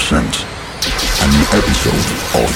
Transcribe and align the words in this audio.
a 0.00 0.14
new 0.14 1.44
episode 1.52 1.92
of 2.34 2.50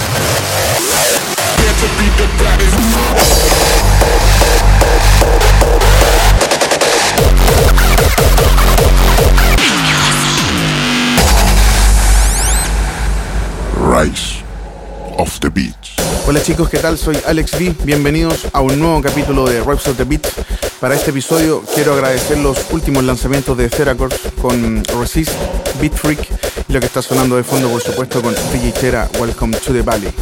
Rise 13.79 14.43
of 15.19 15.39
the 15.41 15.51
Beats. 15.51 15.95
Hola 16.27 16.43
chicos, 16.43 16.69
¿qué 16.71 16.79
tal? 16.79 16.97
Soy 16.97 17.19
Alex 17.27 17.53
V. 17.53 17.75
Bienvenidos 17.85 18.47
a 18.53 18.63
un 18.63 18.81
nuevo 18.81 19.01
capítulo 19.03 19.47
de 19.47 19.61
Rise 19.61 19.91
of 19.91 19.97
the 19.97 20.05
Beat. 20.05 20.27
Para 20.81 20.97
este 20.97 21.11
episodio 21.11 21.63
quiero 21.75 21.93
agradecer 21.93 22.39
los 22.39 22.59
últimos 22.73 23.05
lanzamientos 23.05 23.57
de 23.57 23.69
Theracore 23.69 24.17
con 24.41 24.83
Resist, 24.99 25.33
Beat 25.81 25.93
Freak 25.95 26.54
lo 26.75 26.81
que 26.81 26.87
está 26.87 27.03
sonando 27.03 27.37
de 27.37 27.45
fondo, 27.45 27.69
por 27.69 27.81
supuesto, 27.81 28.21
con 28.21 28.35
DJ 28.53 28.73
Chera, 28.73 29.09
Welcome 29.21 29.57
to 29.59 29.73
the 29.73 29.83
Valley. 29.83 30.13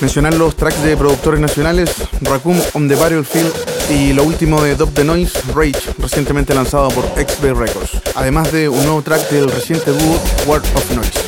Mencionar 0.00 0.32
los 0.34 0.54
tracks 0.54 0.80
de 0.84 0.96
productores 0.96 1.40
nacionales, 1.40 1.90
Raccoon 2.20 2.62
on 2.74 2.86
the 2.86 2.94
Battlefield 2.94 3.52
y 3.90 4.12
lo 4.12 4.22
último 4.22 4.62
de 4.62 4.76
Dub 4.76 4.94
the 4.94 5.02
Noise, 5.02 5.36
Rage, 5.52 5.92
recientemente 5.98 6.54
lanzado 6.54 6.88
por 6.90 7.04
XB 7.04 7.52
Records. 7.52 8.00
Además 8.14 8.52
de 8.52 8.68
un 8.68 8.80
nuevo 8.84 9.02
track 9.02 9.28
del 9.30 9.50
reciente 9.50 9.90
dúo 9.90 10.20
Word 10.46 10.62
of 10.76 10.90
Noise. 10.92 11.18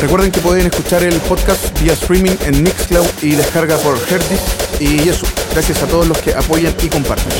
Recuerden 0.00 0.32
que 0.32 0.40
pueden 0.40 0.66
escuchar 0.66 1.02
el 1.02 1.16
podcast 1.20 1.78
vía 1.82 1.92
streaming 1.92 2.36
en 2.46 2.62
Mixcloud 2.62 3.06
y 3.20 3.32
descarga 3.32 3.76
por 3.76 3.98
Herdis. 3.98 4.40
Y 4.80 5.10
eso, 5.10 5.26
gracias 5.52 5.82
a 5.82 5.86
todos 5.86 6.06
los 6.06 6.16
que 6.16 6.32
apoyan 6.32 6.74
y 6.82 6.88
comparten. 6.88 7.32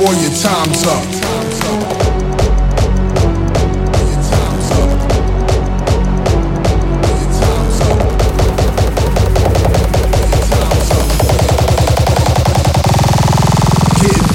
Playboy, 0.00 0.20
your 0.20 0.30
time's 0.30 0.86
up. 0.86 1.04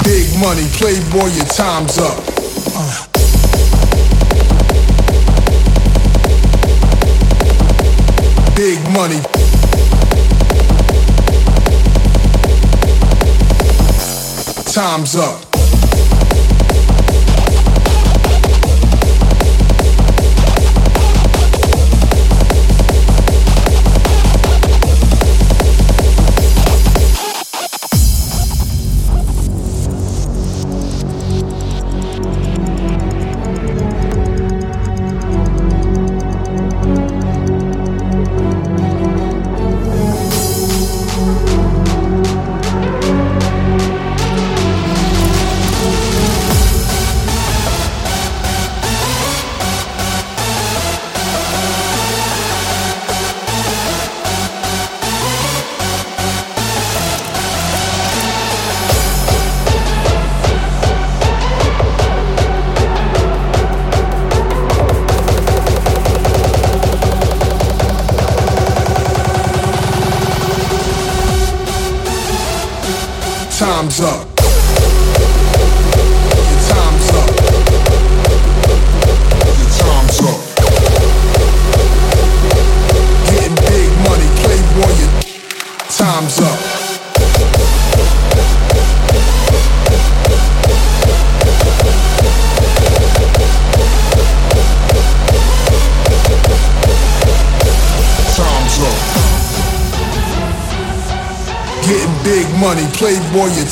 Big 0.04 0.38
money, 0.38 0.68
playboy, 0.74 1.26
your 1.34 1.46
time's 1.46 1.98
up. 1.98 2.24
Big 8.54 8.80
money. 8.92 9.20
Time's 14.72 15.16
up. 15.16 15.45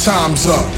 Time's 0.04 0.46
up. 0.46 0.70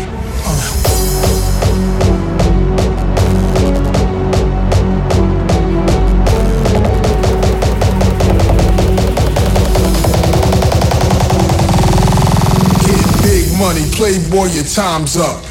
Getting 12.83 13.23
big 13.23 13.59
money, 13.59 13.83
playboy, 13.97 14.47
your 14.55 14.63
time's 14.63 15.17
up. 15.17 15.46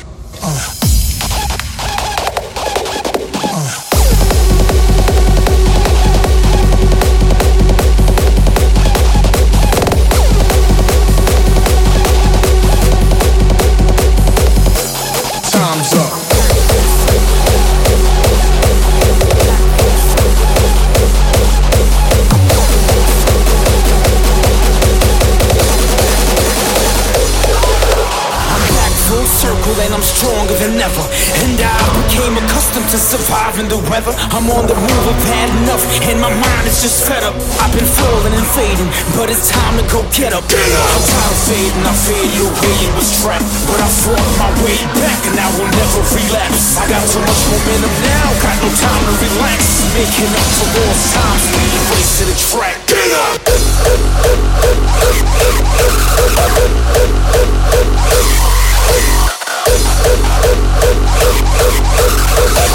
I'm 34.36 34.51
on 34.51 34.68
the 34.68 34.75
move, 34.75 35.08
I've 35.08 35.24
had 35.32 35.48
enough, 35.63 35.80
and 36.12 36.20
my 36.20 36.27
mind 36.27 36.68
is 36.68 36.84
just 36.84 37.08
fed 37.08 37.24
up. 37.24 37.39
I've 37.63 37.72
been 37.72 37.88
falling 37.88 38.36
and 38.36 38.44
fading, 38.51 38.92
but 39.15 39.32
it's 39.32 39.48
time 39.48 39.80
to 39.80 39.86
go 39.88 40.04
get 40.12 40.36
up. 40.36 40.44
Get 40.51 40.60
up. 40.75 40.92
I'm 40.92 41.08
tired 41.08 41.32
of 41.32 41.39
fading, 41.48 41.88
I 41.88 41.96
feel 42.04 42.20
faded 42.20 42.44
away 42.44 42.75
and 42.84 42.92
was 43.00 43.15
trapped. 43.24 43.48
But 43.63 43.80
I 43.80 43.88
fought 43.88 44.27
my 44.36 44.51
way 44.60 44.75
back, 45.00 45.24
and 45.32 45.39
I 45.39 45.48
will 45.56 45.72
never 45.72 46.04
relapse. 46.12 46.75
I 46.75 46.84
got 46.84 47.00
too 47.08 47.24
much 47.24 47.42
momentum 47.48 47.96
now, 48.04 48.27
got 48.44 48.60
no 48.60 48.68
time 48.75 49.08
to 49.08 49.15
relax. 49.24 49.88
Making 49.96 50.27
up 50.27 50.50
for 50.51 50.68
lost 50.84 51.15
time, 51.15 51.39
speed 51.39 51.80
race 51.96 52.20
to 52.20 52.27
the 52.27 52.36
track. 52.36 52.75
Get 52.92 53.15
up! 53.15 53.39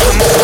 I'm 0.01 0.40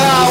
I'm 0.00 0.29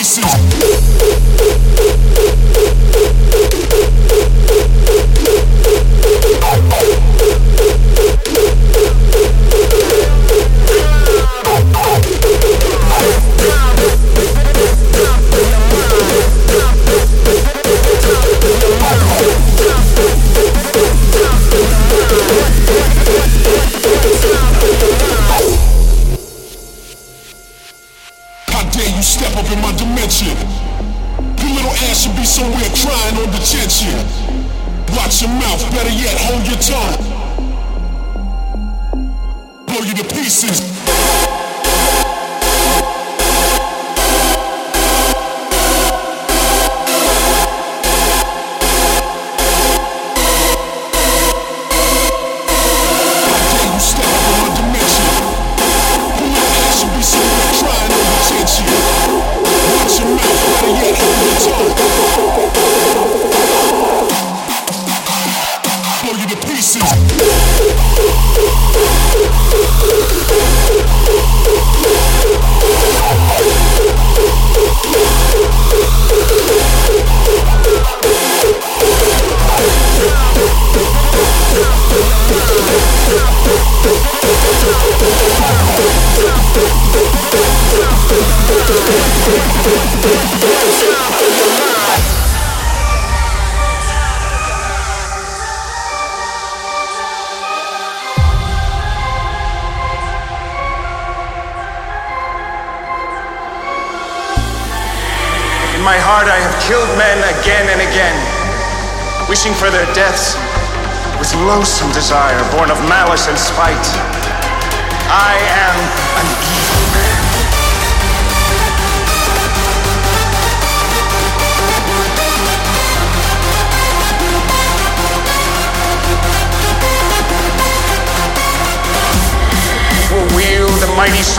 pieces. 0.00 0.69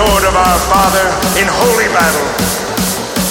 Sword 0.02 0.26
of 0.26 0.36
our 0.36 0.60
Father 0.66 1.06
in 1.38 1.46
holy 1.46 1.86
battle. 1.94 2.26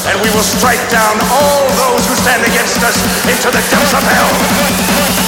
And 0.07 0.17
we 0.23 0.31
will 0.31 0.47
strike 0.47 0.83
down 0.91 1.19
all 1.35 1.67
those 1.75 2.07
who 2.07 2.15
stand 2.15 2.43
against 2.47 2.79
us 2.87 2.95
into 3.27 3.51
the 3.51 3.63
depths 3.71 3.95
of 3.95 4.03
hell. 4.07 5.20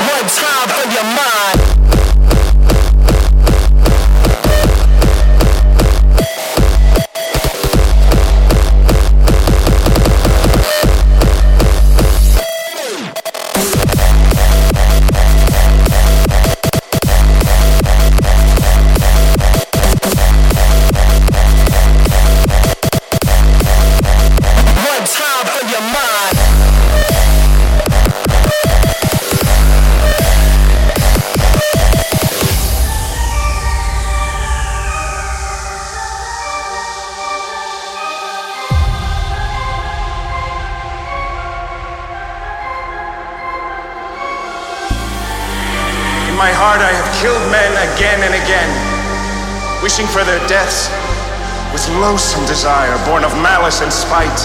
Loathsome 52.03 52.45
desire, 52.47 52.99
born 53.07 53.23
of 53.23 53.31
malice 53.39 53.81
and 53.81 53.93
spite. 53.93 54.43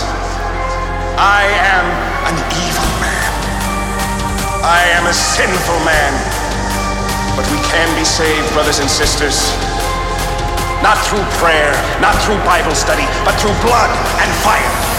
I 1.18 1.42
am 1.74 1.86
an 2.30 2.38
evil 2.54 2.86
man. 3.02 3.32
I 4.62 4.86
am 4.94 5.10
a 5.10 5.14
sinful 5.14 5.82
man. 5.82 6.14
But 7.34 7.50
we 7.50 7.58
can 7.66 7.90
be 7.98 8.06
saved, 8.06 8.46
brothers 8.54 8.78
and 8.78 8.88
sisters. 8.88 9.42
Not 10.86 11.02
through 11.10 11.26
prayer, 11.42 11.74
not 11.98 12.14
through 12.22 12.38
Bible 12.46 12.78
study, 12.78 13.10
but 13.26 13.34
through 13.42 13.58
blood 13.66 13.90
and 14.22 14.30
fire. 14.46 14.97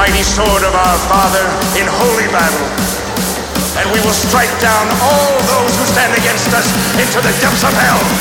Mighty 0.00 0.22
sword 0.22 0.64
of 0.64 0.72
our 0.72 0.98
Father 1.12 1.44
in 1.76 1.84
holy 1.84 2.24
battle. 2.32 2.68
And 3.76 3.84
we 3.92 4.00
will 4.00 4.16
strike 4.16 4.48
down 4.58 4.88
all 4.96 5.36
those 5.44 5.76
who 5.76 5.84
stand 5.84 6.16
against 6.16 6.48
us 6.56 6.64
into 6.96 7.20
the 7.20 7.36
depths 7.44 7.64
of 7.64 7.74
hell. 7.76 8.19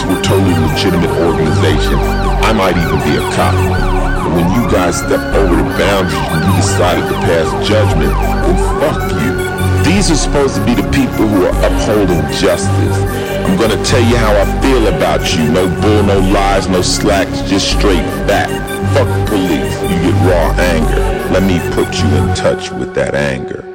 Cops 0.00 0.08
were 0.08 0.22
totally 0.22 0.54
legitimate 0.68 1.10
organization. 1.10 1.98
I 2.40 2.52
might 2.52 2.76
even 2.76 3.00
be 3.04 3.16
a 3.16 3.24
cop. 3.36 3.54
But 4.24 4.32
when 4.34 4.50
you 4.52 4.70
guys 4.70 4.96
step 4.96 5.20
over 5.34 5.56
the 5.56 5.68
boundaries 5.76 6.28
and 6.30 6.44
you 6.44 6.56
decided 6.56 7.04
to 7.08 7.14
pass 7.26 7.68
judgment, 7.68 8.12
then 8.12 8.56
fuck 8.80 9.00
you. 9.20 9.32
These 9.84 10.10
are 10.10 10.16
supposed 10.16 10.56
to 10.56 10.64
be 10.64 10.74
the 10.74 10.88
people 10.90 11.26
who 11.28 11.44
are 11.46 11.56
upholding 11.64 12.22
justice. 12.32 12.96
I'm 13.44 13.56
gonna 13.58 13.82
tell 13.84 14.00
you 14.00 14.16
how 14.16 14.32
I 14.32 14.46
feel 14.62 14.86
about 14.88 15.34
you. 15.34 15.50
No 15.50 15.68
bull, 15.80 16.02
no 16.02 16.18
lies, 16.32 16.68
no 16.68 16.82
slacks, 16.82 17.42
just 17.42 17.70
straight 17.76 18.06
back. 18.26 18.48
Fuck 18.94 19.28
police. 19.28 19.74
You 19.82 19.96
get 20.00 20.16
raw 20.24 20.52
anger. 20.56 21.32
Let 21.32 21.42
me 21.42 21.58
put 21.74 21.92
you 22.00 22.08
in 22.16 22.34
touch 22.34 22.70
with 22.70 22.94
that 22.94 23.14
anger. 23.14 23.69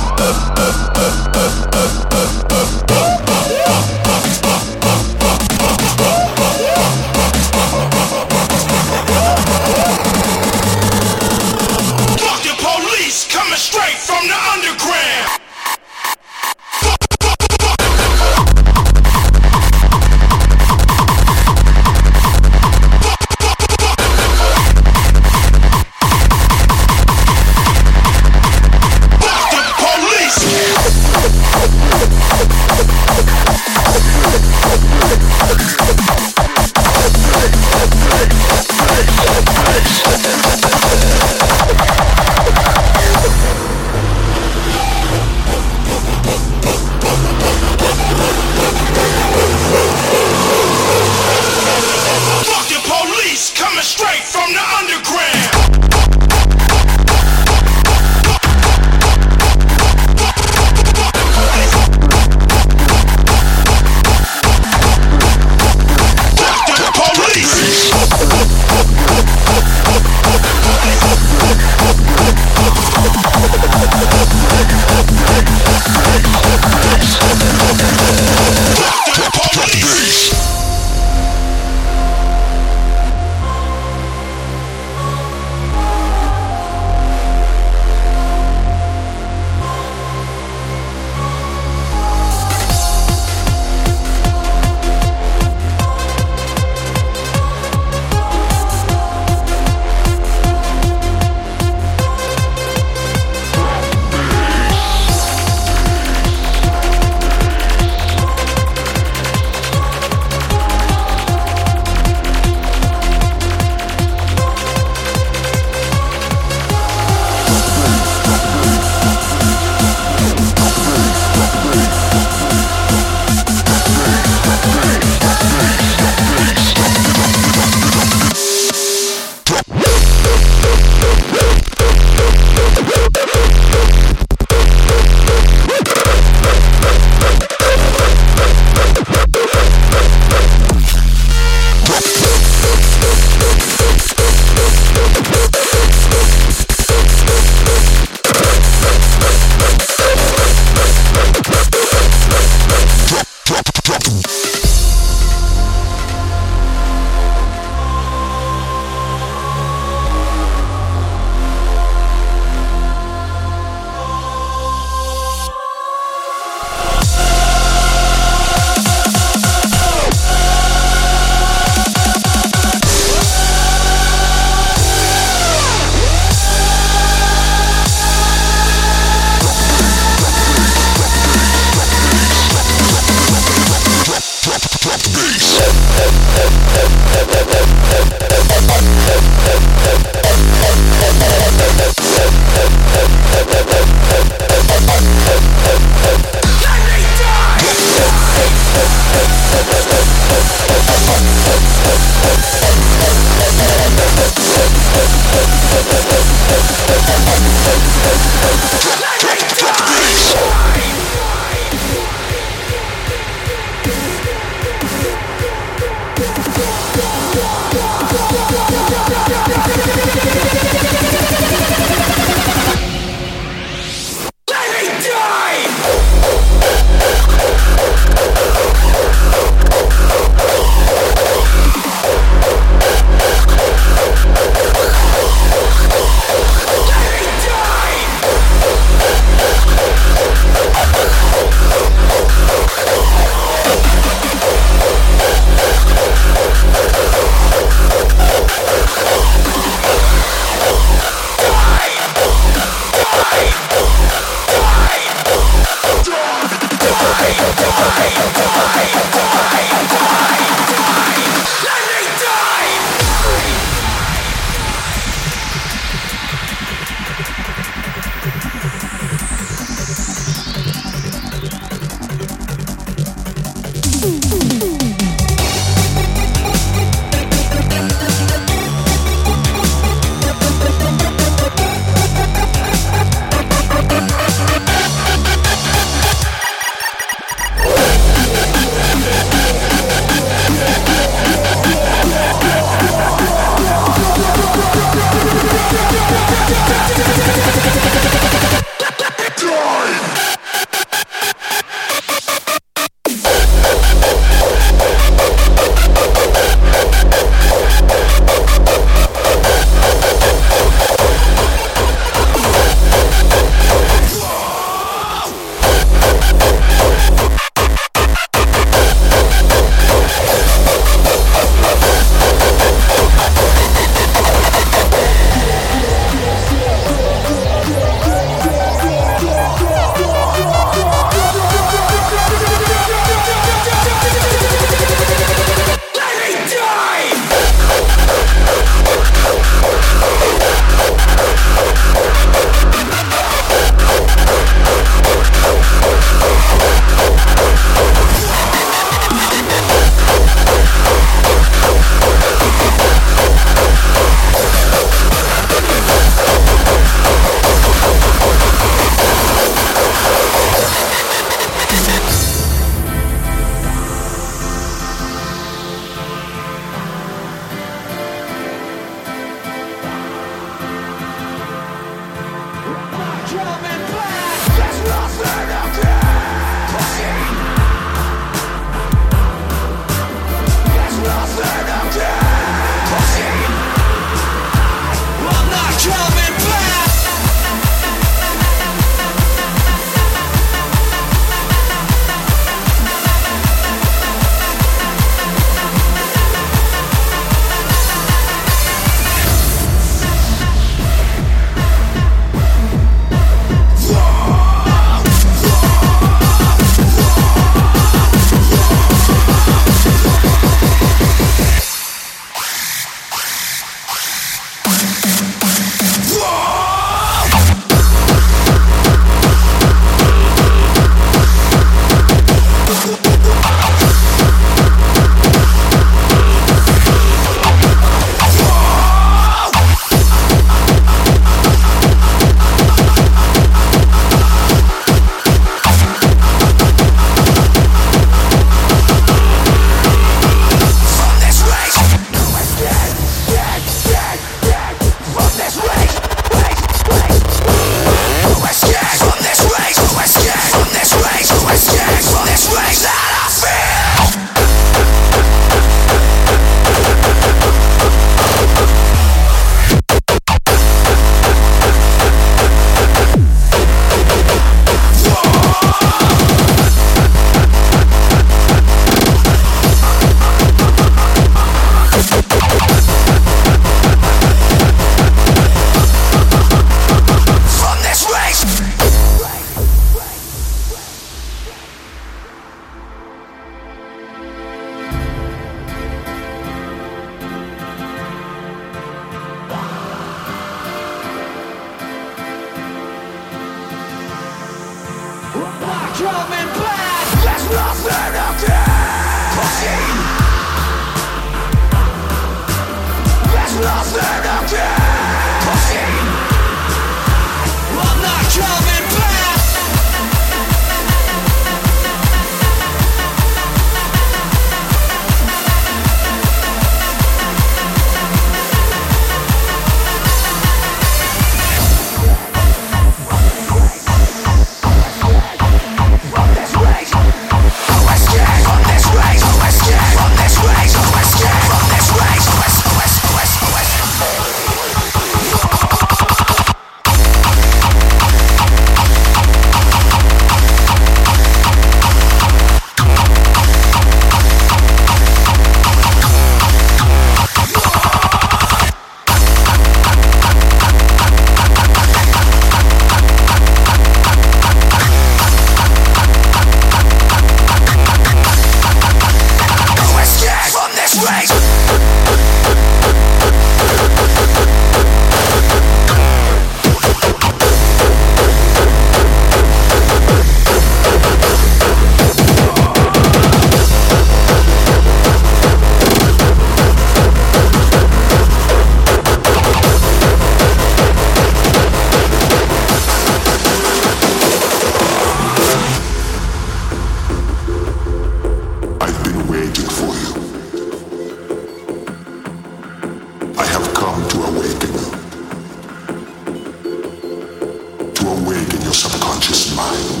mind. 599.60 600.00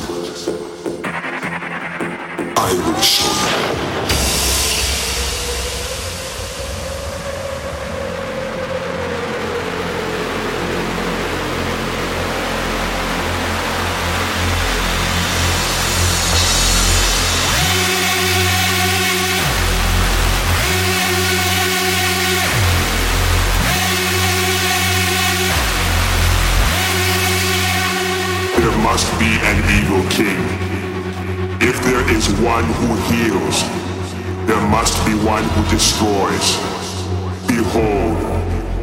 I 2.56 2.72
will 2.74 3.00
show 3.02 3.34
you. 3.34 3.39
destroys. 35.80 36.58
Behold, 37.48 38.18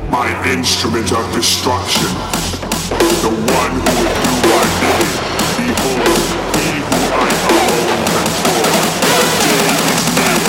my 0.09 0.29
instrument 0.51 1.11
of 1.11 1.31
destruction, 1.31 2.09
the 3.21 3.33
one 3.53 3.73
who 3.85 3.93
would 4.01 4.17
do 4.25 4.33
my 4.49 4.65
bidding. 4.81 5.17
Behold, 5.61 6.25
he 6.57 6.69
who 6.89 6.99
I 7.13 7.29
alone 7.49 8.01
control. 8.17 8.65
The 9.13 9.25
day 9.45 9.69
is 9.93 10.05
near. 10.17 10.41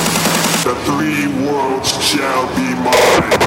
The 0.65 0.75
three 0.89 1.25
worlds 1.45 1.91
shall 2.03 2.47
be 2.57 2.69
mine. 2.83 3.38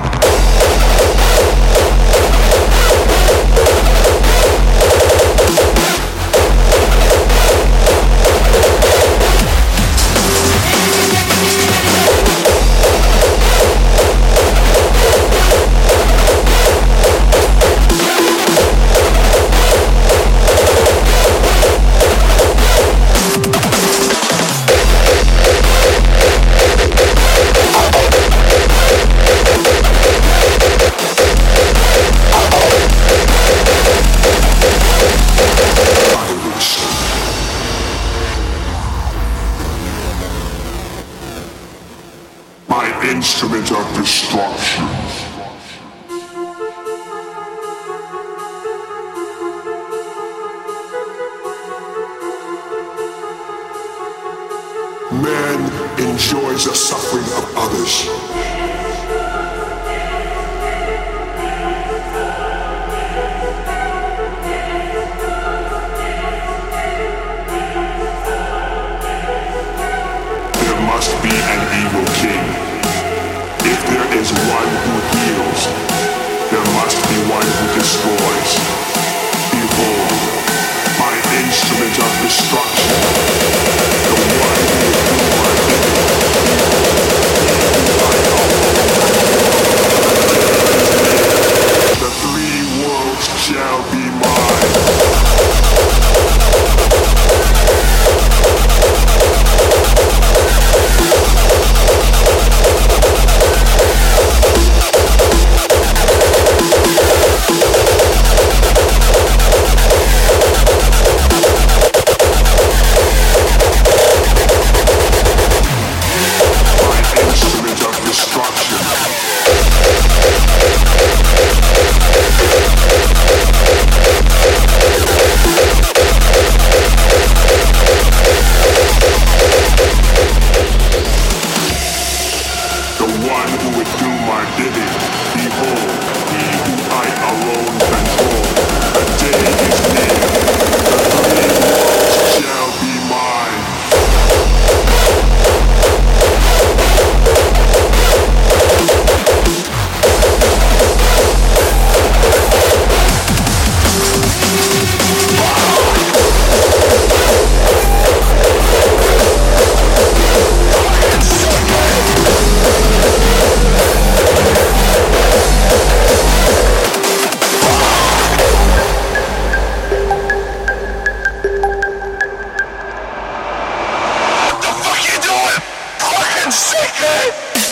sick. 176.71 177.70